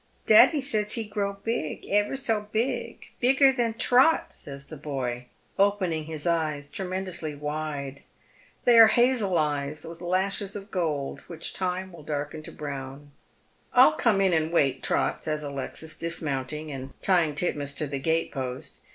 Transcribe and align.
"Daddie 0.25 0.61
says 0.61 0.93
he 0.93 1.03
grow 1.07 1.33
big— 1.33 1.85
ever 1.91 2.15
so 2.15 2.47
big— 2.51 3.05
bigger 3.19 3.53
than 3.53 3.75
Trot," 3.75 4.33
says 4.35 4.65
the 4.65 4.75
boy, 4.75 5.27
opening 5.59 6.05
his 6.05 6.25
eyes 6.25 6.69
tremendously 6.69 7.35
wide. 7.35 8.01
They 8.65 8.79
are 8.79 8.87
hazel 8.87 9.37
eyes, 9.37 9.85
with 9.85 10.01
lashes 10.01 10.55
of 10.55 10.71
gold, 10.71 11.19
which 11.27 11.53
time 11.53 11.91
v^ill 11.91 12.03
darken 12.03 12.41
to 12.41 12.51
brown." 12.51 13.11
I'll 13.73 13.93
come 13.93 14.21
in 14.21 14.33
and 14.33 14.51
wait, 14.51 14.81
Trot," 14.81 15.23
says 15.23 15.43
Alexis, 15.43 15.95
dismounting, 15.95 16.71
and 16.71 16.99
tying 17.03 17.35
Titmouse 17.35 17.73
to 17.73 17.85
the 17.85 17.99
gatepost. 17.99 18.81